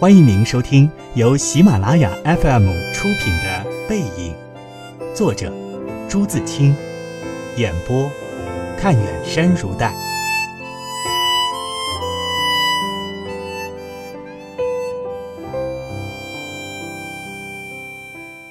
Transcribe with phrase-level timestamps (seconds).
[0.00, 4.32] 欢迎您收听由喜马拉雅 FM 出品的《背影》，
[5.12, 5.52] 作者
[6.08, 6.72] 朱自清，
[7.56, 8.08] 演播
[8.78, 9.92] 看远山如黛。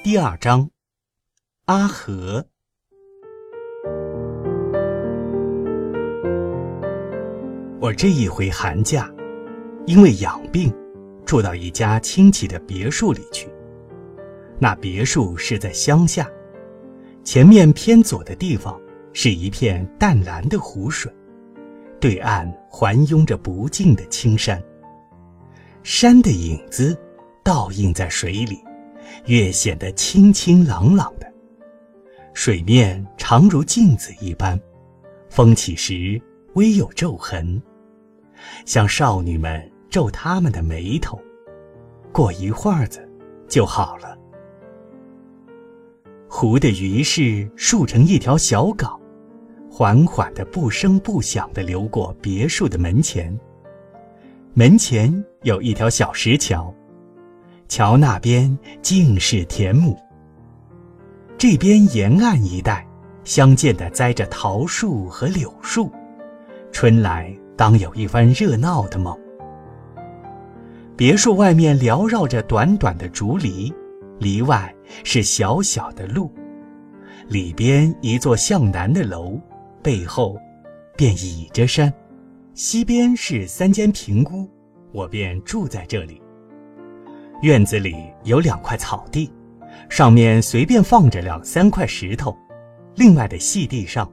[0.04, 0.68] 第二章，
[1.64, 2.44] 阿和。
[7.80, 9.10] 我这一回寒假，
[9.86, 10.70] 因为养病。
[11.28, 13.50] 住到一家亲戚的别墅里去。
[14.58, 16.26] 那别墅是在乡下，
[17.22, 18.80] 前面偏左的地方
[19.12, 21.12] 是一片淡蓝的湖水，
[22.00, 24.58] 对岸环拥着不尽的青山。
[25.82, 26.98] 山的影子
[27.44, 28.58] 倒映在水里，
[29.26, 31.30] 越显得清清朗朗的。
[32.32, 34.58] 水面常如镜子一般，
[35.28, 36.18] 风起时
[36.54, 37.60] 微有皱痕，
[38.64, 39.70] 像少女们。
[39.90, 41.18] 皱他们的眉头，
[42.12, 43.06] 过一会儿子
[43.48, 44.16] 就好了。
[46.28, 49.00] 湖的鱼是竖成一条小港，
[49.70, 53.36] 缓缓的、不声不响的流过别墅的门前。
[54.54, 56.72] 门前有一条小石桥，
[57.68, 59.96] 桥那边尽是田亩。
[61.38, 62.86] 这边沿岸一带
[63.24, 65.90] 相间的栽着桃树和柳树，
[66.72, 69.16] 春来当有一番热闹的梦。
[70.98, 73.72] 别墅外面缭绕着短短的竹篱，
[74.18, 76.28] 篱外是小小的路，
[77.28, 79.40] 里边一座向南的楼，
[79.80, 80.36] 背后
[80.96, 81.94] 便倚着山，
[82.52, 84.50] 西边是三间平屋，
[84.90, 86.20] 我便住在这里。
[87.42, 89.30] 院子里有两块草地，
[89.88, 92.36] 上面随便放着两三块石头，
[92.96, 94.10] 另外的细地上，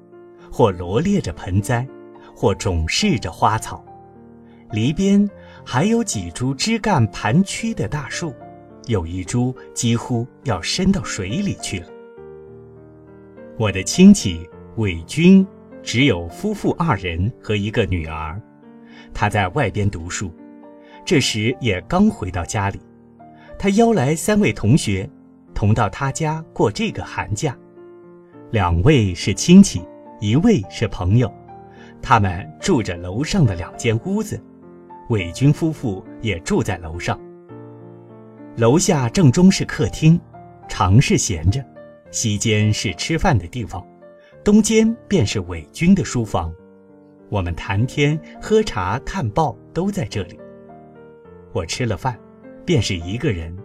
[0.51, 1.83] 或罗列着盆栽，
[2.35, 3.83] 或种饰着花草，
[4.69, 5.27] 篱边。
[5.67, 8.31] 还有几株枝干盘曲的大树，
[8.85, 11.87] 有一株几乎要伸到水里去了。
[13.57, 15.45] 我的亲戚韦军
[15.81, 18.39] 只有夫妇二人和一个女儿，
[19.11, 20.31] 他在外边读书，
[21.03, 22.79] 这时也刚回到家里。
[23.57, 25.09] 他邀来三位同学，
[25.55, 27.57] 同到他家过这个寒假。
[28.51, 29.83] 两位是亲戚，
[30.19, 31.33] 一位是朋友，
[32.03, 34.39] 他们住着楼上的两间屋子。
[35.09, 37.19] 伪军夫妇也住在楼上。
[38.57, 40.19] 楼下正中是客厅，
[40.67, 41.61] 常是闲着；
[42.09, 43.85] 西间是吃饭的地方，
[44.43, 46.53] 东间便是伪军的书房。
[47.29, 50.39] 我们谈天、喝茶、看报都在这里。
[51.51, 52.17] 我吃了饭，
[52.65, 53.55] 便是一个人，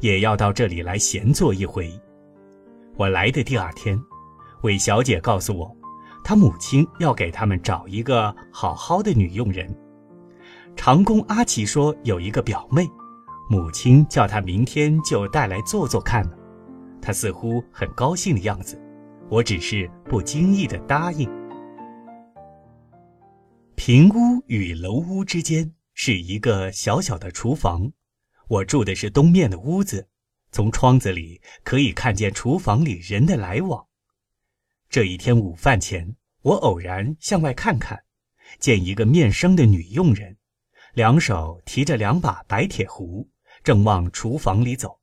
[0.00, 1.90] 也要到这里来闲坐一回。
[2.96, 3.98] 我来的第二天，
[4.62, 5.76] 韦小姐告诉我，
[6.22, 9.74] 她母亲要给他们找一个好好的女佣人。
[10.76, 12.86] 长工阿奇说：“有一个表妹，
[13.48, 16.36] 母亲叫他明天就带来做做看呢。
[17.00, 18.78] 他似乎很高兴的样子，
[19.30, 21.30] 我只是不经意的答应。
[23.76, 27.90] 平屋与楼屋之间是一个小小的厨房，
[28.48, 30.08] 我住的是东面的屋子，
[30.52, 33.86] 从窗子里可以看见厨房里人的来往。
[34.90, 38.04] 这一天午饭前，我偶然向外看看，
[38.58, 40.36] 见一个面生的女佣人。”
[40.94, 43.28] 两手提着两把白铁壶，
[43.64, 45.00] 正往厨房里走。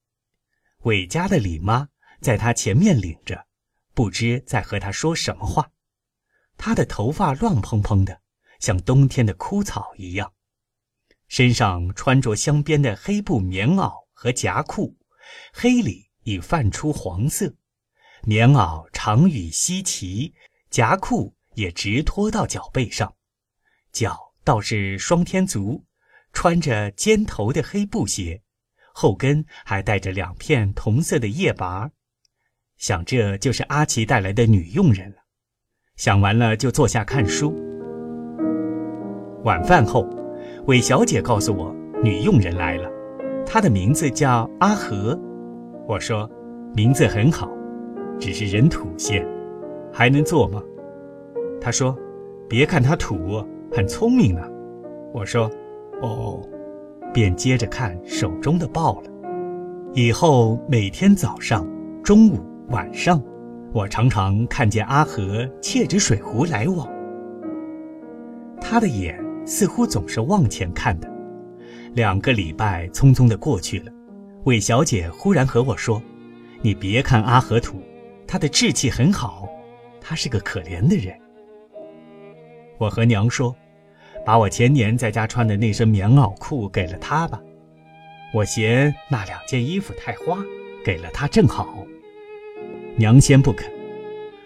[0.84, 1.90] 韦家的李妈
[2.22, 3.46] 在他前面领着，
[3.94, 5.70] 不知在和他说什么话。
[6.58, 8.22] 她的头发乱蓬蓬的，
[8.60, 10.32] 像冬天的枯草一样，
[11.28, 14.96] 身上穿着镶边的黑布棉袄和夹裤，
[15.54, 17.54] 黑里已泛出黄色。
[18.24, 20.34] 棉袄长与稀奇，
[20.70, 23.14] 夹裤也直拖到脚背上，
[23.92, 24.31] 脚。
[24.44, 25.84] 倒是双天足，
[26.34, 28.42] 穿着尖头的黑布鞋，
[28.94, 31.92] 后跟还带着两片同色的叶拔。
[32.78, 35.18] 想这就是阿奇带来的女佣人了。
[35.98, 37.56] 想完了就坐下看书。
[39.44, 40.10] 晚饭后，
[40.66, 42.90] 韦小姐告诉我女佣人来了，
[43.46, 45.20] 她的名字叫阿和。
[45.88, 46.28] 我说
[46.76, 47.52] 名字很好，
[48.20, 49.24] 只是人土些，
[49.94, 50.62] 还能做吗？
[51.60, 51.96] 她说
[52.50, 53.46] 别看她土。
[53.74, 54.42] 很聪明呢，
[55.14, 55.50] 我说，
[56.02, 56.46] 哦，
[57.14, 59.10] 便接着看手中的报了。
[59.94, 61.66] 以后每天早上、
[62.04, 62.38] 中午、
[62.68, 63.24] 晚上，
[63.72, 66.86] 我常常看见阿和窃着水壶来往。
[68.60, 71.10] 他的眼似乎总是往前看的。
[71.94, 73.92] 两个礼拜匆匆的过去了，
[74.44, 76.04] 韦小姐忽然和我说
[76.62, 77.78] ：“你别看阿和土，
[78.28, 79.48] 他的志气很好，
[80.02, 81.16] 他是个可怜的人。”
[82.82, 83.56] 我和娘说。
[84.24, 87.42] 把我前年在家穿的那身棉袄裤给了他吧。
[88.34, 90.38] 我嫌那两件衣服太花，
[90.86, 91.76] 给了他正好。
[92.96, 93.72] 娘先不肯，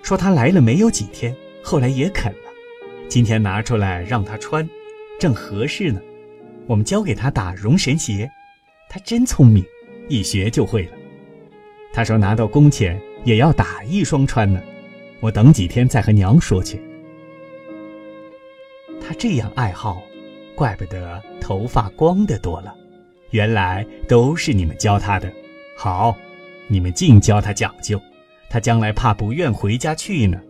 [0.01, 2.39] 说他来了没有几天，后来也肯了。
[3.09, 4.67] 今天拿出来让他穿，
[5.19, 5.99] 正合适呢。
[6.67, 8.31] 我们教给他打绒神鞋，
[8.89, 9.61] 他真聪明，
[10.07, 10.91] 一学就会了。
[11.91, 14.61] 他说拿到工钱也要打一双穿呢。
[15.19, 16.81] 我等几天再和娘说去。
[19.07, 20.01] 他这样爱好，
[20.55, 22.75] 怪不得头发光的多了。
[23.29, 25.31] 原来都是你们教他的，
[25.77, 26.17] 好，
[26.67, 28.01] 你们尽教他讲究，
[28.49, 30.41] 他将来怕不愿回家去呢。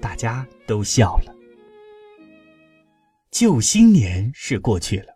[0.00, 1.32] 大家都笑了。
[3.30, 5.14] 旧新年是过去了，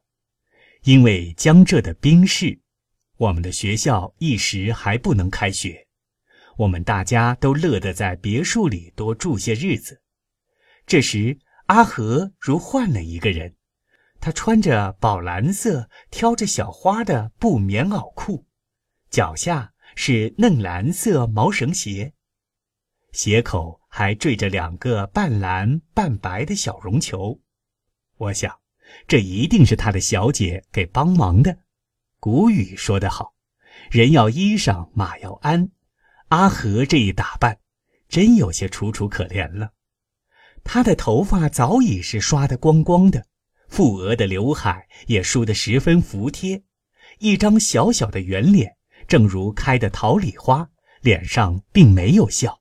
[0.85, 2.61] 因为江浙的兵事，
[3.17, 5.85] 我们的学校一时还不能开学，
[6.57, 10.01] 我们大家都乐得在别墅里多住些日子。
[10.87, 13.55] 这时，阿和如换了一个人。
[14.19, 18.47] 他穿着宝蓝色、挑着小花的布棉袄裤，
[19.11, 22.15] 脚下是嫩蓝色毛绳鞋，
[23.13, 27.41] 鞋口还缀着两个半蓝半白的小绒球。
[28.17, 28.59] 我想，
[29.07, 31.59] 这一定是他的小姐给帮忙的。
[32.19, 33.35] 古语说得好
[33.93, 35.71] ：“人要衣裳，马要鞍。”
[36.29, 37.61] 阿和这一打扮，
[38.09, 39.73] 真有些楚楚可怜了。
[40.67, 43.25] 他的头发早已是刷得光光的。
[43.71, 46.63] 覆额的刘海也梳得十分服帖，
[47.19, 48.77] 一张小小的圆脸，
[49.09, 50.69] 正如开的桃李花，
[51.01, 52.61] 脸上并没有笑，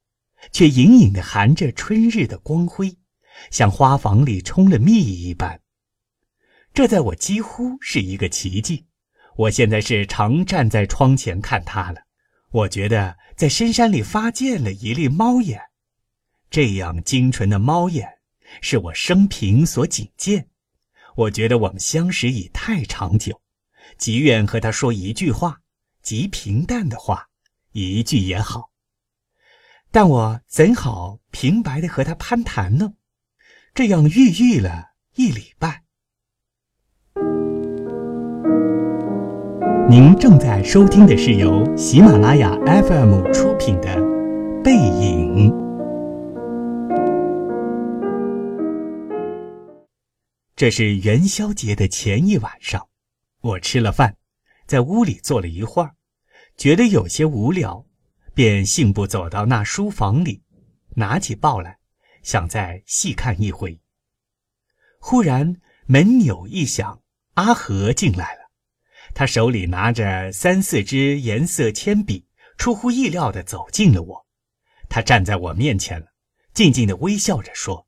[0.52, 2.98] 却隐隐地含着春日的光辉，
[3.52, 5.62] 像花房里冲了蜜一般。
[6.74, 8.88] 这在我几乎是一个奇迹。
[9.38, 12.02] 我现在是常站在窗前看他了，
[12.52, 15.62] 我觉得在深山里发现了一粒猫眼，
[16.50, 18.08] 这样精纯的猫眼，
[18.62, 20.48] 是我生平所仅见。
[21.16, 23.42] 我觉得我们相识已太长久，
[23.98, 25.62] 极愿和他说一句话，
[26.02, 27.28] 极平淡的话，
[27.72, 28.72] 一句也好。
[29.92, 32.94] 但我怎好平白的和他攀谈呢？
[33.74, 35.84] 这样郁郁了一礼拜。
[39.88, 43.98] 您正在收听的是由喜马拉雅 FM 出品的
[44.62, 45.52] 《背影》。
[50.56, 52.88] 这是元宵节的前一晚上，
[53.42, 54.16] 我吃了饭，
[54.66, 55.96] 在屋里坐了一会儿，
[56.56, 57.86] 觉得有些无聊，
[58.34, 60.44] 便信步走到那书房里，
[60.96, 61.80] 拿起报来，
[62.24, 63.82] 想再细看一回。
[64.98, 65.58] 忽然
[65.88, 67.02] 门钮一响，
[67.34, 68.50] 阿和进来了，
[69.14, 74.26] 他手里拿着三四支颜色铅笔，出乎意料地走近了我，
[74.88, 76.14] 他站在我面前了，
[76.54, 77.86] 静静地微笑着说：“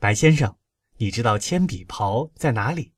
[0.00, 0.52] 白先生。”
[0.98, 2.92] 你知道铅笔刨在哪里？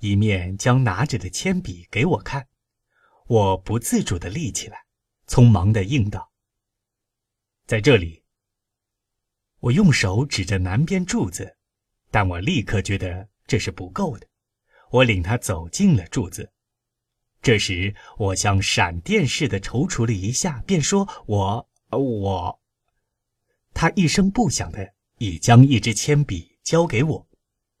[0.00, 2.48] 一面将拿着的铅笔给我看，
[3.26, 4.84] 我不自主的立起来，
[5.26, 6.32] 匆忙的应道
[7.66, 8.24] ：“在这里。”
[9.60, 11.56] 我用手指着南边柱子，
[12.10, 14.26] 但我立刻觉得这是不够的。
[14.90, 16.50] 我领他走进了柱子，
[17.42, 21.68] 这时我像闪电似的踌躇了一下，便说：“我……
[21.90, 22.60] 我……”
[23.74, 27.28] 他一声不响的已将一支铅笔交给我。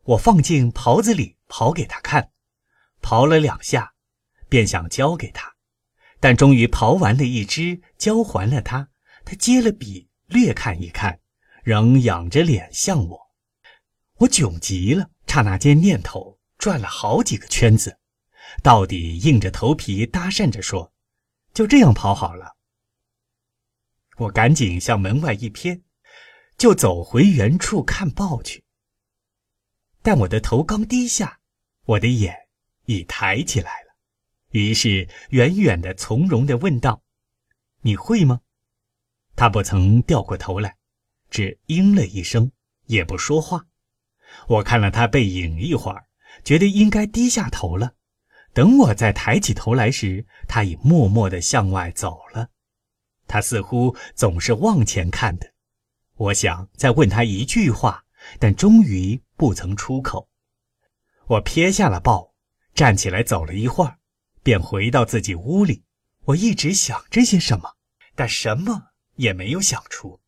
[0.04, 2.30] 我放进袍子里刨给他看，
[3.00, 3.94] 刨了两下，
[4.48, 5.54] 便想交给他，
[6.20, 8.90] 但终于刨完了一只，交还了他。
[9.24, 11.20] 他接了笔，略看一看，
[11.62, 13.20] 仍仰着脸向我。
[14.18, 17.98] 我窘极了，刹那间念头转了好几个圈子，
[18.62, 20.92] 到底硬着头皮搭讪着说
[21.54, 22.56] ：“就这样刨好了。”
[24.18, 25.80] 我赶紧向门外一瞥，
[26.58, 28.63] 就走回原处看报去。
[30.04, 31.40] 但我的头刚低下，
[31.86, 32.36] 我的眼
[32.84, 33.96] 已抬起来了，
[34.50, 37.02] 于是远远的、从容的问道
[37.80, 38.42] ：“你会吗？”
[39.34, 40.76] 他不曾掉过头来，
[41.30, 42.52] 只应了一声，
[42.84, 43.64] 也不说话。
[44.46, 46.04] 我看了他背影一会儿，
[46.44, 47.94] 觉得应该低下头了。
[48.52, 52.50] 等我再抬起头来时，他已默默地向外走了。
[53.26, 55.54] 他似乎总是往前看的。
[56.16, 58.03] 我想再问他一句话。
[58.38, 60.28] 但终于不曾出口。
[61.26, 62.34] 我撇下了报，
[62.74, 63.98] 站起来走了一会儿，
[64.42, 65.84] 便回到自己屋里。
[66.24, 67.76] 我一直想着些什么，
[68.14, 70.20] 但什么也没有想出。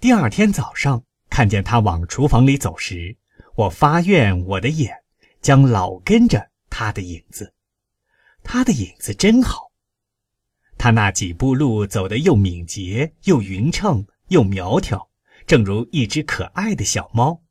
[0.00, 3.16] 第二天早上看见他往厨房里走时，
[3.54, 5.04] 我发愿我的眼
[5.40, 7.54] 将老跟着他的影子。
[8.42, 9.70] 他的影子真好，
[10.76, 15.08] 他那几步路走得又敏捷，又匀称，又苗条。
[15.46, 17.42] 正如一只可爱的小猫，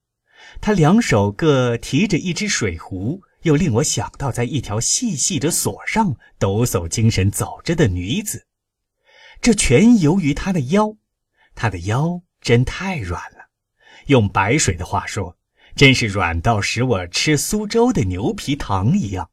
[0.59, 8.47] 它两手各提着一只水壶，又令我想到在一条细细的锁上抖擞精神走着的女子。
[9.41, 10.95] 这全由于她的腰，
[11.55, 13.49] 她的腰真太软了。
[14.07, 15.37] 用白水的话说，
[15.75, 19.29] 真是软到使我吃苏州的牛皮糖一样。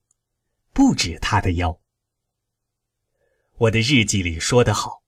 [0.73, 1.81] 不止她的腰。
[3.57, 5.03] 我的日记里说得好，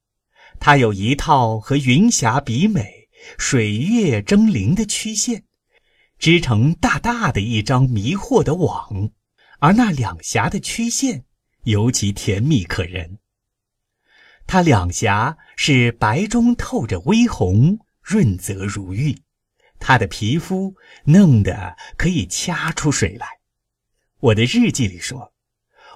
[0.59, 3.00] 她有一套和云霞比美、
[3.39, 5.45] 水月争灵的曲线。
[6.19, 9.11] 织成大大的一张迷惑的网，
[9.59, 11.25] 而那两颊的曲线
[11.63, 13.21] 尤其甜蜜可人。
[14.47, 19.17] 她两颊是白中透着微红，润泽如玉，
[19.79, 20.75] 她的皮肤
[21.05, 23.27] 嫩得可以掐出水来。
[24.19, 25.33] 我的日记里说，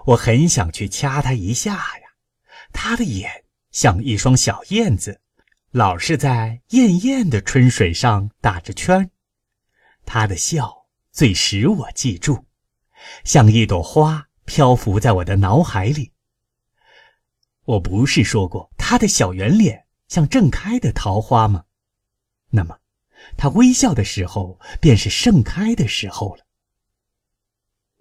[0.06, 2.06] 我很想去掐她一下呀。
[2.72, 5.20] 她的眼像一双小燕子，
[5.76, 9.10] 老是在艳艳的春水上打着圈儿。
[10.06, 12.44] 他的笑最使我记住，
[13.24, 16.12] 像一朵花漂浮在我的脑海里。
[17.64, 21.64] 我不是说过他的小圆脸像正开的桃花吗？
[22.50, 22.78] 那么，
[23.36, 26.44] 他微笑的时候便是盛开的时候了。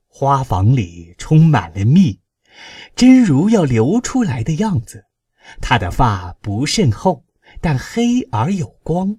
[0.08, 2.22] 花房里充满了蜜，
[2.96, 5.08] 真如要流出来的样子。
[5.60, 7.26] 他的发不甚厚，
[7.64, 9.18] 但黑而有光。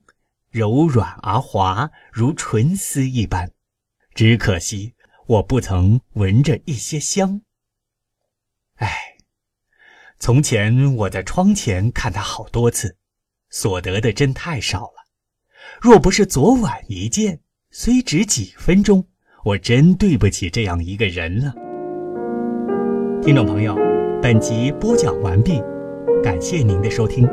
[0.50, 3.50] 柔软而滑，如纯丝一般。
[4.14, 4.94] 只可惜
[5.26, 7.40] 我不曾闻着一些香。
[8.76, 9.16] 唉，
[10.20, 12.96] 从前我在窗前看他好多次，
[13.48, 15.06] 所得的真太少了。
[15.80, 19.08] 若不是昨晚一见，虽只几分钟，
[19.44, 21.52] 我真对不起这样一个人了。
[23.22, 23.74] 听众朋友，
[24.22, 25.60] 本集播讲完毕，
[26.22, 27.26] 感谢您的收听。